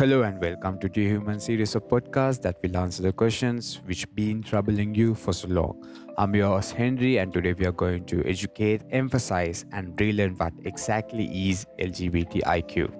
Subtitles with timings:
[0.00, 4.06] Hello and welcome to the Human series of podcasts that will answer the questions which
[4.14, 5.86] been troubling you for so long.
[6.16, 10.54] I'm your host Henry and today we are going to educate, emphasize and relearn what
[10.64, 12.90] exactly is LGBTIQ.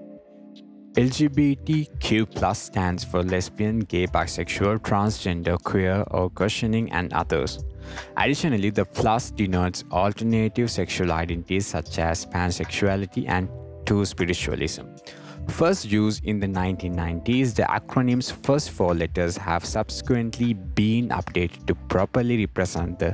[0.93, 7.65] LGBTQ plus stands for lesbian, gay, bisexual, transgender, queer or questioning and others.
[8.15, 13.49] Additionally, the plus denotes alternative sexual identities such as pansexuality and
[13.91, 14.85] two spiritualism.
[15.49, 21.75] First used in the 1990s, the acronym's first four letters have subsequently been updated to
[21.95, 23.11] properly represent the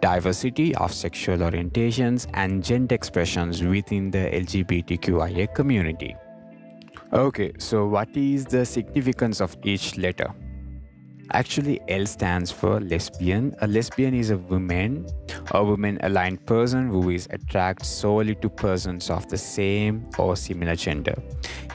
[0.00, 6.16] diversity of sexual orientations and gender expressions within the LGBTQIA community.
[7.12, 10.32] Okay, so what is the significance of each letter?
[11.32, 13.54] Actually, L stands for lesbian.
[13.62, 15.06] A lesbian is a woman
[15.52, 20.76] or woman aligned person who is attracted solely to persons of the same or similar
[20.76, 21.14] gender.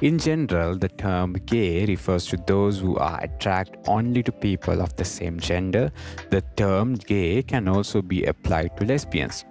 [0.02, 4.96] In general, the term gay refers to those who are attracted only to people of
[4.96, 5.92] the same gender.
[6.30, 9.46] The term gay can also be applied to lesbians.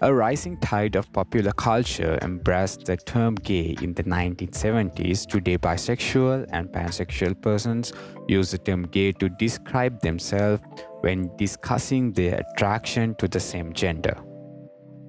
[0.00, 5.26] A rising tide of popular culture embraced the term gay in the 1970s.
[5.26, 7.92] Today, bisexual and pansexual persons
[8.28, 10.62] use the term gay to describe themselves
[11.00, 14.16] when discussing their attraction to the same gender.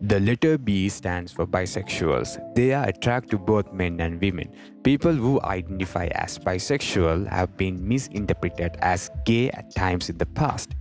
[0.01, 2.39] The letter B stands for bisexuals.
[2.55, 4.47] They are attracted to both men and women.
[4.81, 10.75] People who identify as bisexual have been misinterpreted as gay at times in the past.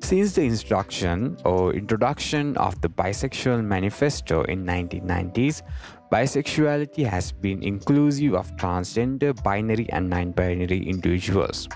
[0.00, 5.62] Since the instruction or introduction of the Bisexual Manifesto in 1990s,
[6.10, 11.68] bisexuality has been inclusive of transgender, binary and non-binary individuals.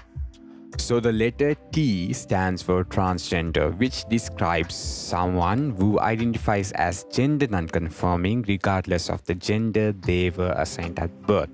[0.77, 8.43] So the letter T stands for transgender, which describes someone who identifies as gender non-conforming
[8.49, 11.51] regardless of the gender they were assigned at birth.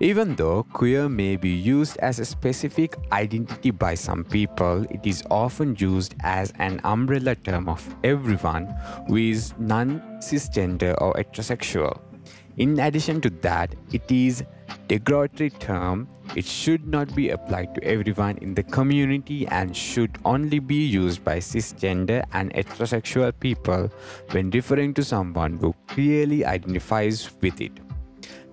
[0.00, 5.22] Even though queer may be used as a specific identity by some people, it is
[5.30, 8.74] often used as an umbrella term of everyone
[9.06, 12.00] who is non cisgender or heterosexual.
[12.56, 14.44] In addition to that, it is
[14.88, 16.08] derogatory term.
[16.34, 21.24] It should not be applied to everyone in the community and should only be used
[21.24, 23.90] by cisgender and heterosexual people
[24.30, 27.72] when referring to someone who clearly identifies with it.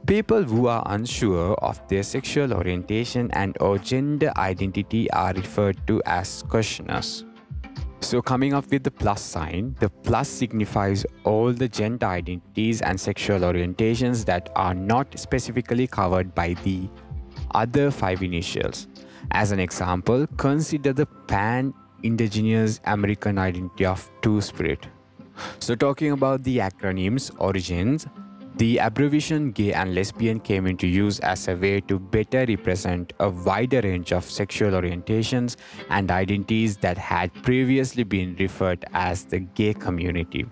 [0.07, 6.01] People who are unsure of their sexual orientation and or gender identity are referred to
[6.05, 7.23] as questioners.
[8.01, 12.99] So coming up with the plus sign, the plus signifies all the gender identities and
[12.99, 16.89] sexual orientations that are not specifically covered by the
[17.53, 18.87] other five initials.
[19.31, 21.73] As an example, consider the pan
[22.03, 24.87] indigenous American identity of Two Spirit.
[25.59, 28.07] So talking about the acronym's origins,
[28.57, 33.29] the abbreviation gay and lesbian came into use as a way to better represent a
[33.29, 35.55] wider range of sexual orientations
[35.89, 40.45] and identities that had previously been referred as the gay community.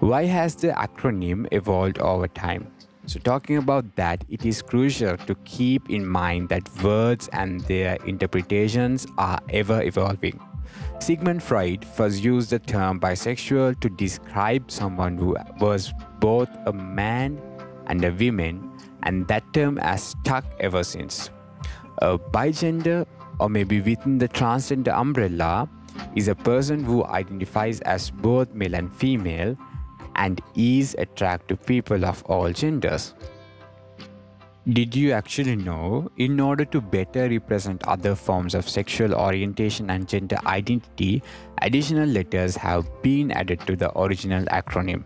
[0.00, 2.66] Why has the acronym evolved over time?
[3.06, 7.96] So, talking about that, it is crucial to keep in mind that words and their
[8.06, 10.40] interpretations are ever evolving.
[11.00, 15.92] Sigmund Freud first used the term bisexual to describe someone who was
[16.24, 17.38] both a man
[17.88, 18.70] and a woman,
[19.02, 21.28] and that term has stuck ever since.
[21.98, 23.04] A bigender,
[23.38, 25.68] or maybe within the transgender umbrella,
[26.16, 29.54] is a person who identifies as both male and female
[30.16, 33.14] and is attracted to people of all genders.
[34.66, 36.10] Did you actually know?
[36.16, 41.22] In order to better represent other forms of sexual orientation and gender identity,
[41.60, 45.04] additional letters have been added to the original acronym.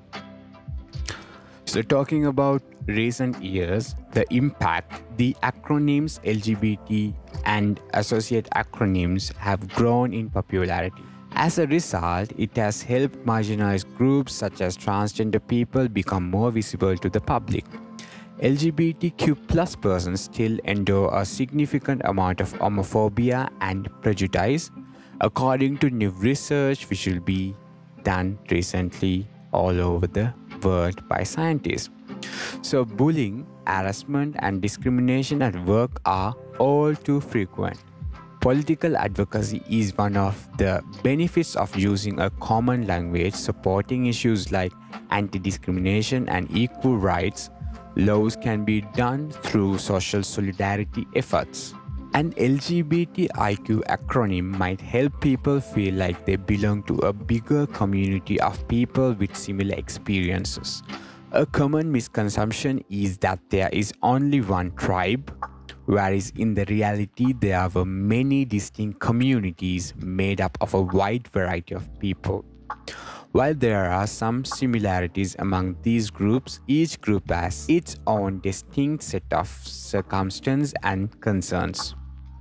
[1.69, 7.15] So, talking about recent years, the impact, the acronyms LGBT
[7.45, 11.03] and associate acronyms have grown in popularity.
[11.33, 16.97] As a result, it has helped marginalized groups such as transgender people become more visible
[16.97, 17.67] to the public.
[18.41, 24.71] LGBTQ persons still endure a significant amount of homophobia and prejudice,
[25.21, 27.55] according to new research which will be
[28.05, 30.33] done recently all over the
[30.63, 31.91] world by scientists.
[32.63, 37.79] So, bullying, harassment, and discrimination at work are all too frequent.
[38.41, 44.73] Political advocacy is one of the benefits of using a common language supporting issues like
[45.11, 47.51] anti discrimination and equal rights
[47.99, 51.75] Laws can be done through social solidarity efforts.
[52.15, 58.67] An LGBTIQ acronym might help people feel like they belong to a bigger community of
[58.67, 60.83] people with similar experiences.
[61.33, 65.31] A common misconception is that there is only one tribe,
[65.85, 71.75] whereas in the reality there were many distinct communities made up of a wide variety
[71.75, 72.45] of people.
[73.39, 79.23] While there are some similarities among these groups, each group has its own distinct set
[79.31, 81.95] of circumstances and concerns.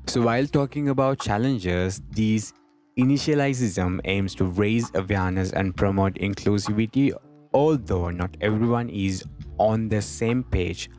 [0.08, 2.52] So, while talking about challenges, these
[2.98, 7.14] initialism aims to raise awareness and promote inclusivity,
[7.54, 9.24] although not everyone is
[9.60, 10.90] on the same page,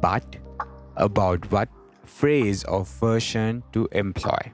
[0.00, 0.24] but
[0.96, 1.68] about what
[2.04, 4.52] phrase or version to employ.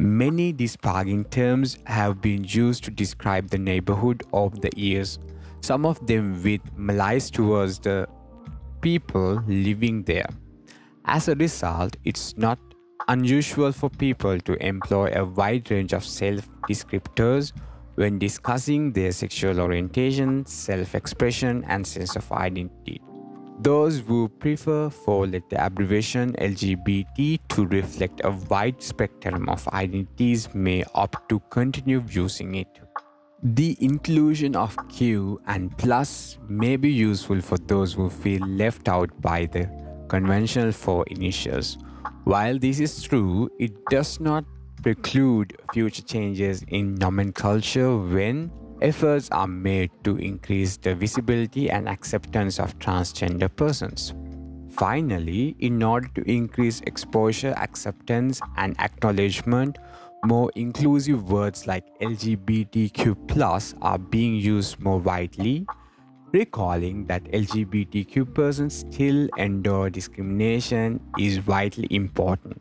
[0.00, 5.18] Many disparaging terms have been used to describe the neighborhood of the years,
[5.60, 8.06] some of them with malice towards the
[8.80, 10.28] people living there.
[11.04, 12.60] As a result, it's not
[13.08, 17.52] unusual for people to employ a wide range of self descriptors
[17.96, 23.00] when discussing their sexual orientation, self expression, and sense of identity.
[23.60, 31.28] Those who prefer four-letter abbreviation LGBT to reflect a wide spectrum of identities may opt
[31.30, 32.68] to continue using it.
[33.42, 39.10] The inclusion of Q and plus may be useful for those who feel left out
[39.20, 39.68] by the
[40.08, 41.78] conventional four initials.
[42.24, 44.44] While this is true, it does not
[44.84, 48.52] preclude future changes in nomenclature when
[48.82, 54.14] efforts are made to increase the visibility and acceptance of transgender persons.
[54.70, 59.78] Finally, in order to increase exposure, acceptance, and acknowledgement,
[60.24, 65.66] more inclusive words like LGBTQ are being used more widely,
[66.32, 72.60] recalling that LGBTQ persons still endure discrimination is vitally important.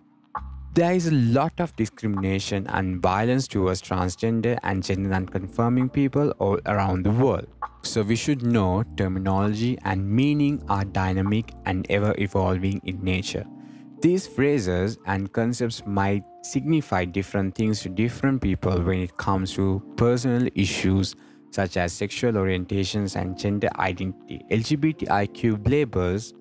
[0.78, 6.60] There is a lot of discrimination and violence towards transgender and gender non-conforming people all
[6.68, 7.48] around the world.
[7.82, 13.44] So we should know terminology and meaning are dynamic and ever evolving in nature.
[14.04, 19.82] These phrases and concepts might signify different things to different people when it comes to
[19.96, 21.16] personal issues
[21.50, 24.46] such as sexual orientations and gender identity.
[24.52, 26.36] LGBTIQ labels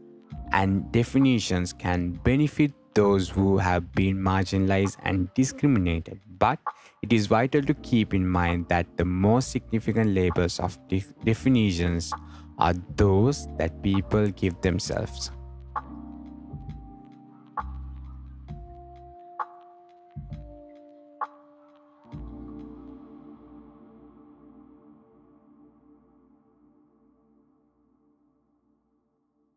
[0.53, 6.19] and definitions can benefit those who have been marginalized and discriminated.
[6.38, 6.58] But
[7.02, 12.12] it is vital to keep in mind that the most significant labels of de- definitions
[12.58, 15.31] are those that people give themselves.